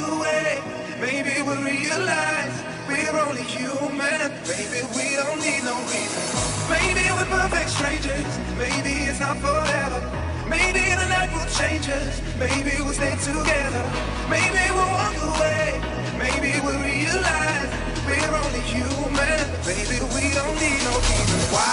walk 0.00 0.12
away. 0.12 0.62
Maybe 1.00 1.42
we'll 1.42 1.62
realize 1.62 2.62
we're 2.88 3.18
only 3.18 3.42
human. 3.42 4.32
Maybe 4.46 4.82
we 4.94 5.16
don't 5.16 5.40
need 5.40 5.64
no 5.64 5.76
reason. 5.88 6.22
Maybe 6.70 7.10
we're 7.10 7.26
perfect 7.26 7.70
strangers. 7.70 8.38
Maybe 8.58 9.06
it's 9.08 9.20
not 9.20 9.36
forever. 9.38 10.00
Maybe 10.48 10.80
the 10.80 11.08
night 11.08 11.30
will 11.32 11.46
change 11.50 11.88
us. 11.88 12.20
Maybe 12.38 12.76
we'll 12.82 12.92
stay 12.92 13.16
together. 13.16 13.84
Maybe 14.30 14.60
we'll 14.70 14.90
walk 14.92 15.16
away. 15.34 15.80
Maybe 16.18 16.60
we'll 16.64 16.80
realize 16.80 17.70
we're 18.06 18.34
only 18.34 18.60
human. 18.60 19.46
Maybe 19.66 19.98
we 20.14 20.34
don't 20.34 20.56
need 20.60 20.80
no 20.84 20.94
reason 21.08 21.40
why. 21.52 21.70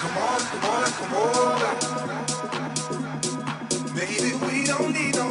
Come 0.00 0.16
on, 0.16 0.40
come 0.40 0.64
on, 0.70 0.90
come 0.98 1.14
on. 1.14 1.58
Maybe 3.94 4.30
we 4.46 4.64
don't 4.64 4.92
need 4.92 5.14
no 5.16 5.27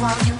while 0.00 0.26
you. 0.26 0.39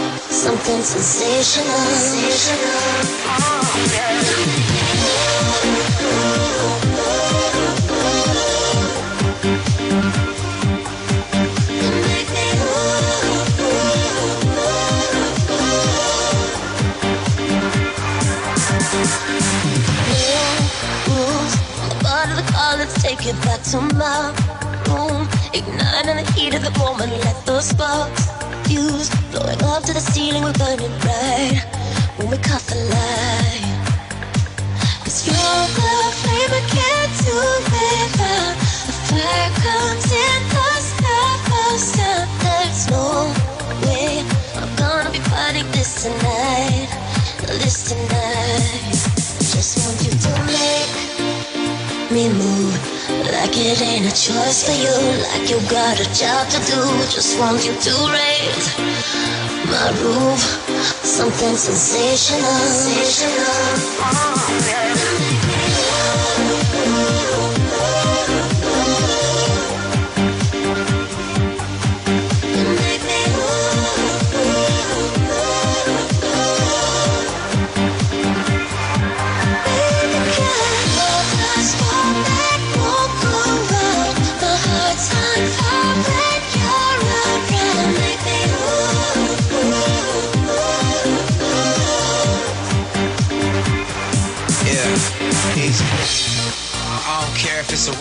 Something 0.41 0.81
sensational. 0.81 1.77
sensational. 1.77 2.57
Oh, 3.27 3.61
Let's 22.79 23.03
take 23.03 23.27
it 23.27 23.35
back 23.43 23.61
to 23.71 23.81
my 23.93 24.33
Ignite 25.53 26.07
in 26.07 26.17
the 26.17 26.31
heat 26.31 26.55
of 26.55 26.63
the 26.63 26.71
moment, 26.79 27.11
let 27.23 27.45
those 27.45 27.65
sparks 27.65 28.40
fuse. 28.71 29.09
Blowing 29.31 29.61
up 29.63 29.83
to 29.83 29.93
the 29.93 29.99
ceiling, 29.99 30.43
we're 30.43 30.53
burning 30.53 30.93
bright 31.03 31.59
when 32.17 32.29
we 32.31 32.37
caught 32.37 32.63
the 32.71 32.79
light. 32.95 33.63
Cause 35.03 35.27
you're 35.27 35.65
the 35.77 35.93
flame 36.21 36.51
I 36.59 36.63
can't 36.75 37.13
do 37.27 37.37
without. 37.71 38.55
The 38.87 38.95
fire 39.07 39.51
comes 39.65 40.07
in 40.25 40.39
the 40.53 40.69
sky 40.89 41.31
first 41.51 41.89
time. 41.99 42.29
There's 42.43 42.83
no 42.95 43.07
way 43.83 44.23
I'm 44.55 44.71
gonna 44.81 45.11
be 45.11 45.21
fighting 45.31 45.67
this 45.71 46.03
tonight. 46.03 46.89
This 47.63 47.89
tonight. 47.89 48.95
Just 49.51 49.71
want 49.83 49.99
you 50.05 50.13
to 50.25 50.31
make 50.47 51.10
me 52.11 52.27
move. 52.27 52.75
Like 53.31 53.55
it 53.55 53.81
ain't 53.81 54.05
a 54.05 54.11
choice 54.11 54.63
for 54.67 54.75
you, 54.75 54.95
like 55.31 55.49
you 55.49 55.59
got 55.69 55.99
a 55.99 56.07
job 56.13 56.49
to 56.49 56.59
do. 56.67 56.81
Just 57.09 57.39
want 57.39 57.65
you 57.65 57.73
to 57.73 57.93
raise 58.11 58.67
my 59.71 59.89
roof, 60.03 60.39
something 61.03 61.55
sensational. 61.55 62.41
sensational. 62.41 63.35
Oh, 64.03 65.45
yeah. 65.45 65.50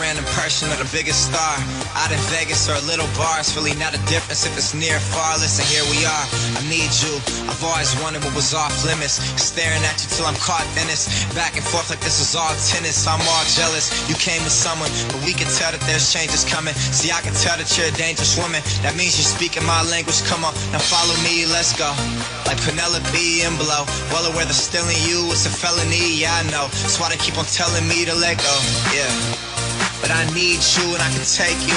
Random 0.00 0.24
person 0.32 0.72
or 0.72 0.80
the 0.80 0.88
biggest 0.88 1.28
star. 1.28 1.54
Out 2.00 2.08
in 2.08 2.18
Vegas 2.32 2.66
or 2.72 2.74
a 2.80 2.84
little 2.88 3.06
bar, 3.20 3.38
it's 3.38 3.52
really 3.52 3.76
not 3.76 3.92
a 3.92 4.00
difference 4.08 4.48
if 4.48 4.56
it's 4.56 4.72
near 4.72 4.96
or 4.96 5.04
far. 5.12 5.36
Listen, 5.36 5.68
here 5.68 5.84
we 5.92 6.00
are. 6.08 6.26
I 6.56 6.64
need 6.72 6.88
you. 7.04 7.12
I've 7.44 7.60
always 7.60 7.92
wondered 8.00 8.24
what 8.24 8.32
was 8.34 8.56
off 8.56 8.72
limits. 8.88 9.20
Staring 9.36 9.84
at 9.84 10.00
you 10.00 10.08
till 10.08 10.24
I'm 10.24 10.40
caught 10.40 10.64
in 10.80 10.88
this. 10.88 11.04
Back 11.36 11.60
and 11.60 11.62
forth 11.62 11.92
like 11.92 12.00
this 12.00 12.18
is 12.18 12.32
all 12.32 12.50
tennis. 12.72 13.04
I'm 13.04 13.20
all 13.20 13.44
jealous. 13.52 13.92
You 14.08 14.16
came 14.16 14.40
with 14.42 14.56
someone, 14.56 14.88
but 15.12 15.20
we 15.28 15.36
can 15.36 15.46
tell 15.52 15.70
that 15.70 15.84
there's 15.84 16.08
changes 16.08 16.48
coming. 16.48 16.72
See, 16.74 17.12
I 17.12 17.20
can 17.20 17.36
tell 17.36 17.60
that 17.60 17.68
you're 17.76 17.92
a 17.92 17.96
dangerous 18.00 18.40
woman. 18.40 18.64
That 18.80 18.96
means 18.96 19.20
you're 19.20 19.28
speaking 19.28 19.62
my 19.68 19.84
language. 19.92 20.24
Come 20.24 20.48
on, 20.48 20.56
now 20.72 20.80
follow 20.80 21.14
me, 21.20 21.44
let's 21.44 21.76
go. 21.76 21.92
Like 22.48 22.56
Penelope 22.64 23.44
and 23.44 23.54
Blow. 23.60 23.84
Well 24.08 24.24
aware 24.32 24.48
that 24.48 24.56
stealing 24.56 24.96
you 25.04 25.28
is 25.30 25.44
a 25.44 25.52
felony, 25.52 26.24
yeah, 26.24 26.40
I 26.40 26.42
know. 26.48 26.72
That's 26.80 26.98
why 26.98 27.12
they 27.12 27.20
keep 27.20 27.36
on 27.36 27.44
telling 27.44 27.86
me 27.86 28.08
to 28.08 28.14
let 28.14 28.38
go. 28.38 28.54
Yeah. 28.96 29.49
But 30.00 30.10
I 30.10 30.24
need 30.32 30.60
you 30.76 30.86
and 30.96 31.02
I 31.02 31.10
can 31.12 31.24
take 31.24 31.60
you 31.68 31.76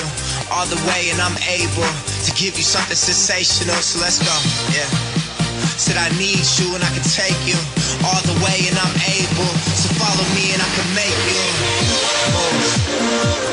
all 0.51 0.65
the 0.65 0.79
way 0.87 1.11
and 1.11 1.19
I'm 1.19 1.35
able 1.43 1.91
to 2.23 2.31
give 2.39 2.55
you 2.55 2.63
something 2.63 2.95
sensational. 2.95 3.75
So 3.83 3.99
let's 3.99 4.19
go, 4.19 4.35
yeah. 4.71 4.87
Said 5.75 5.97
I 5.97 6.09
need 6.17 6.43
you 6.59 6.75
and 6.75 6.83
I 6.83 6.91
can 6.95 7.03
take 7.03 7.37
you 7.45 7.59
all 8.07 8.21
the 8.23 8.37
way 8.43 8.67
and 8.67 8.77
I'm 8.79 8.95
able. 9.11 9.51
So 9.75 9.91
follow 9.99 10.25
me 10.35 10.53
and 10.55 10.61
I 10.61 10.69
can 10.75 10.87
make 10.95 11.17
you 11.27 11.39
move. 12.31 13.52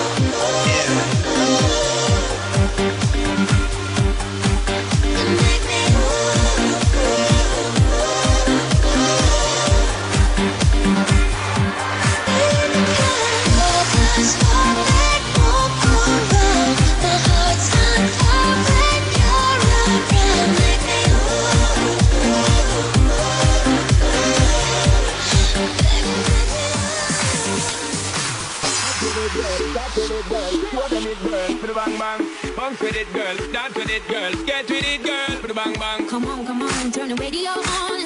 Bounce 32.57 32.81
with 32.81 32.97
it, 32.97 33.13
girl. 33.13 33.37
Dance 33.53 33.75
with 33.75 33.91
it, 33.91 34.07
girl. 34.09 34.33
Get 34.45 34.69
with 34.69 34.85
it, 34.87 35.03
girl. 35.03 35.41
Put 35.41 35.49
the 35.49 35.55
bang 35.55 35.75
bang. 35.75 36.07
Come 36.09 36.27
on, 36.27 36.47
come 36.47 36.63
on. 36.63 36.93
Turn 36.93 37.09
the 37.09 37.15
radio 37.17 37.51
on. 37.51 38.00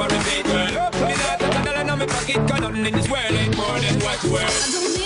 never 0.00 0.14
repeat, 0.16 0.44
girl. 0.44 0.90
Me 1.06 1.14
not 1.14 1.42
a 1.42 1.64
dollar 1.64 1.80
in 1.80 1.98
my 1.98 2.06
pocket, 2.06 2.36
cause 2.48 2.60
nothing 2.60 2.86
in 2.86 2.94
this 2.94 3.08
world 3.08 3.30
ain't 3.30 3.56
more 3.56 3.78
than 3.80 4.00
what 4.00 4.22
you 4.22 4.32
worth. 4.32 4.98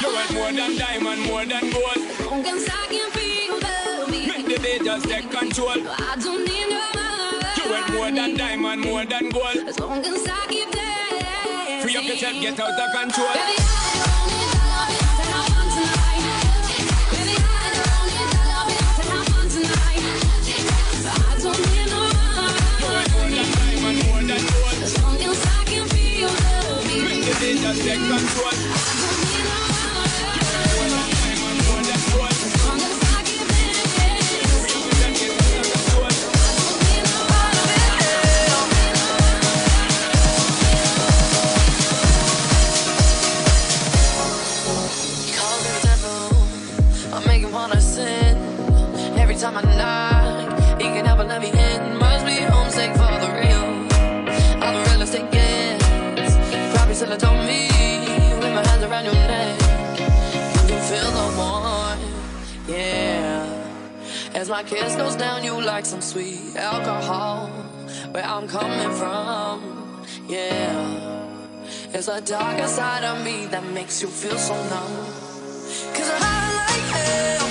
You 0.00 0.08
want 0.14 0.32
more 0.32 0.52
than 0.52 0.76
diamond, 0.76 1.26
more 1.26 1.44
than 1.44 1.70
gold. 1.70 2.44
Cause 2.44 2.68
I 2.68 2.86
can 2.90 3.10
feel 3.10 4.26
Make 4.26 4.46
the 4.46 4.58
day 4.62 4.78
just 4.78 5.08
take 5.08 5.30
control. 5.30 5.70
I 5.70 6.16
don't 6.20 6.44
need 6.44 6.68
no 6.70 6.82
money. 6.94 7.48
You 7.56 7.70
want 7.70 7.92
more 7.92 8.10
than 8.10 8.36
diamond, 8.36 8.82
more 8.82 9.04
than 9.04 9.28
gold. 9.30 9.68
As 9.68 9.78
long 9.78 10.04
as 10.04 10.26
I 10.26 10.46
keep 10.48 10.70
dancing. 10.72 11.82
Free 11.82 11.96
up 11.96 12.04
yourself, 12.04 12.40
get 12.40 12.60
out 12.60 12.80
of 12.80 13.00
control. 13.00 13.28
Baby, 13.34 14.11
take 27.92 28.08
control. 28.08 29.01
kiss 64.72 64.96
goes 64.96 65.16
down 65.16 65.44
you 65.44 65.60
like 65.60 65.84
some 65.84 66.00
sweet 66.00 66.56
alcohol. 66.56 67.48
Where 68.12 68.24
I'm 68.24 68.48
coming 68.48 68.92
from, 69.00 70.04
yeah. 70.28 71.62
It's 71.92 72.06
the 72.06 72.20
darker 72.20 72.66
side 72.66 73.04
of 73.04 73.22
me 73.24 73.46
that 73.46 73.64
makes 73.64 74.00
you 74.00 74.08
feel 74.08 74.38
so 74.38 74.54
numb. 74.54 74.96
Cause 75.94 76.10
I 76.10 76.36
like 76.60 77.36
it. 77.36 77.41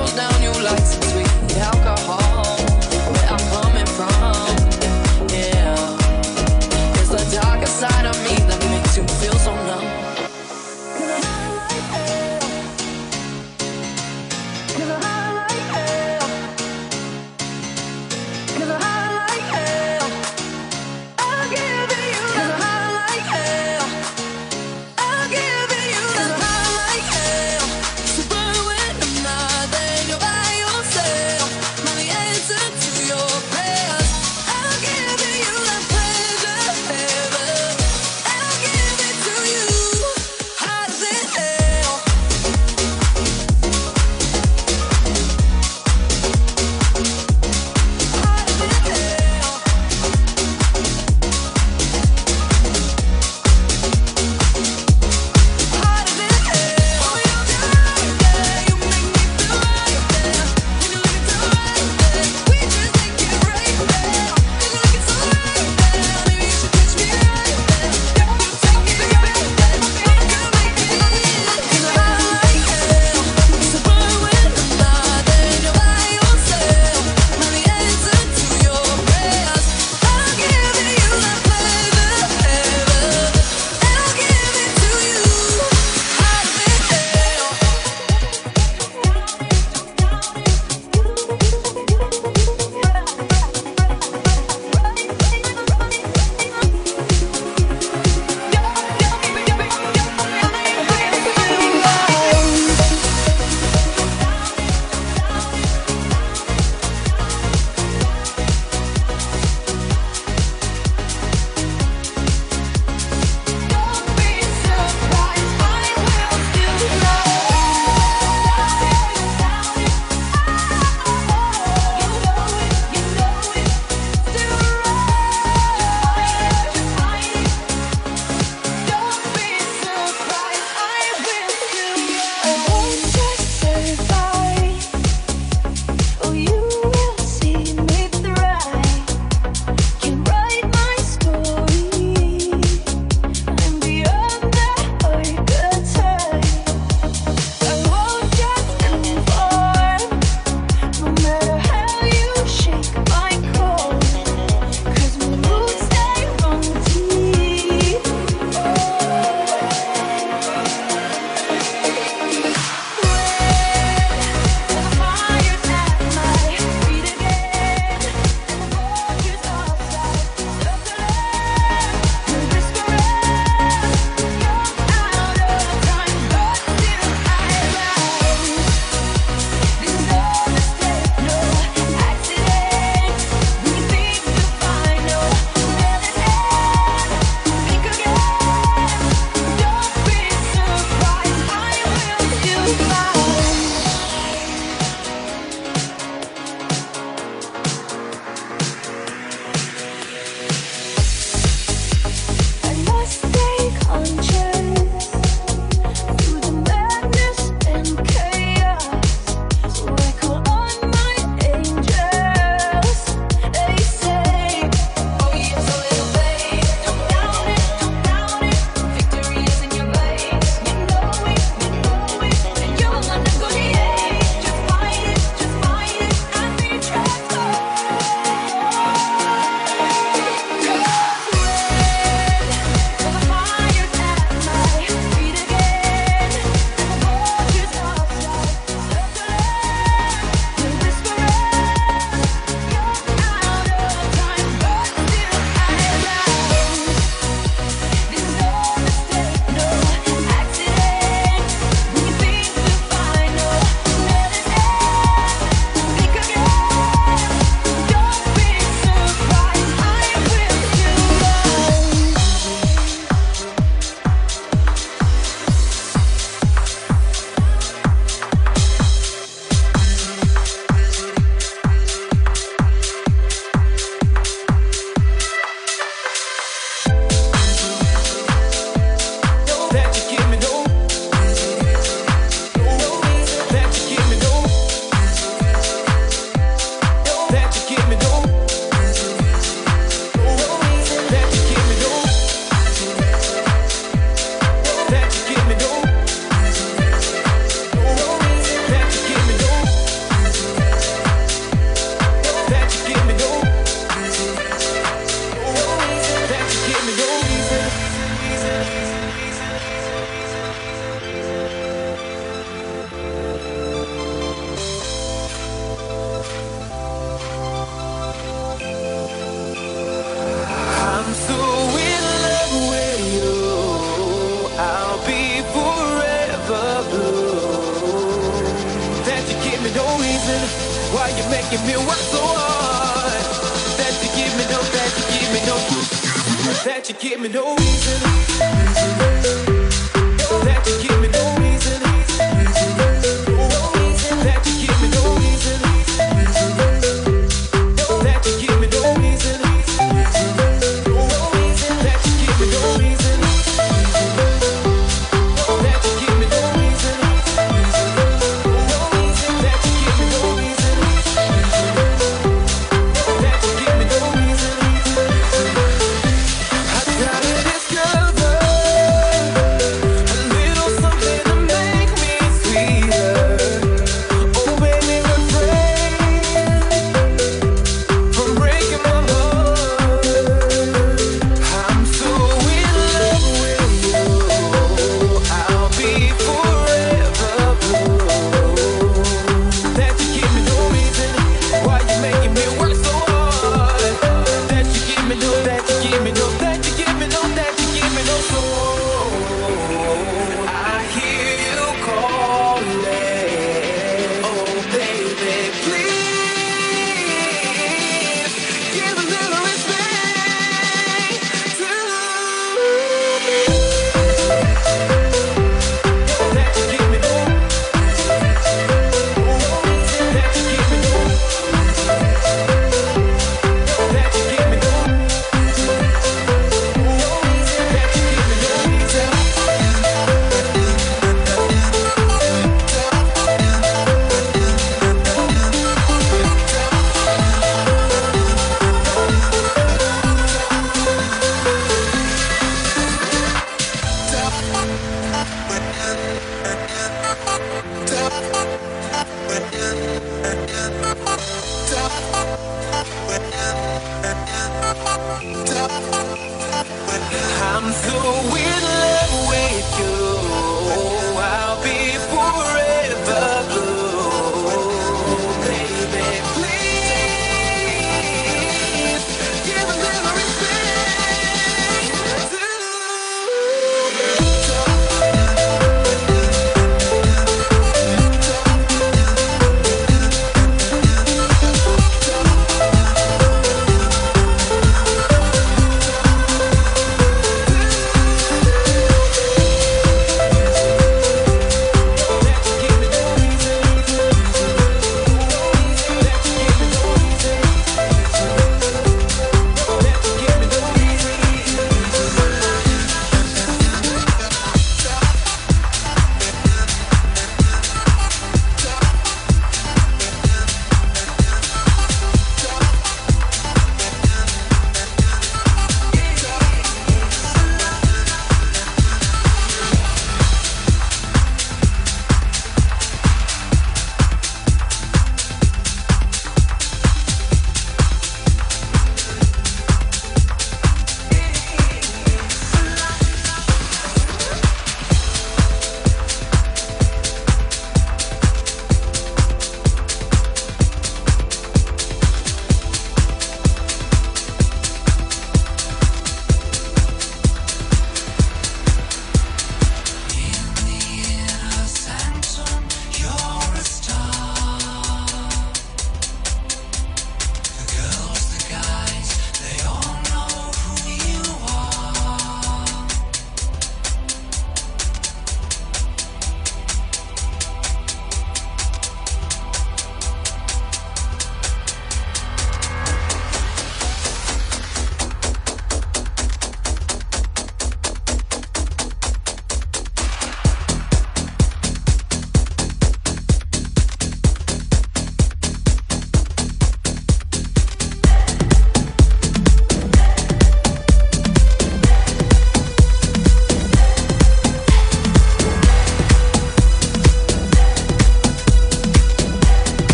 slows 0.00 0.12
down 0.14 0.42
your 0.42 0.62
license. 0.62 1.14
We 1.14 1.22
need 1.22 1.58
alcohol. 1.58 2.39